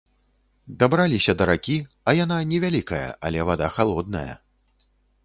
Дабраліся 0.83 1.35
да 1.41 1.45
ракі, 1.49 1.77
а 2.11 2.15
яна 2.23 2.37
не 2.53 2.61
вялікая, 2.63 3.05
але 3.29 3.47
вада 3.51 3.67
халодная. 3.77 4.29